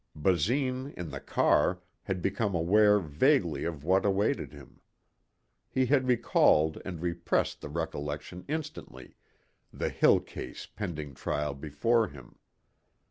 Basine, 0.15 0.95
in 0.97 1.11
the 1.11 1.19
car, 1.19 1.79
had 2.05 2.23
become 2.23 2.55
aware 2.55 2.97
vaguely 2.97 3.65
of 3.65 3.83
what 3.83 4.03
awaited 4.03 4.51
him. 4.51 4.81
He 5.69 5.85
had 5.85 6.07
recalled 6.07 6.81
and 6.83 6.99
repressed 7.03 7.61
the 7.61 7.69
recollection 7.69 8.43
instantly, 8.47 9.15
the 9.71 9.89
Hill 9.89 10.19
case 10.19 10.65
pending 10.65 11.13
trial 11.13 11.53
before 11.53 12.07
him. 12.07 12.39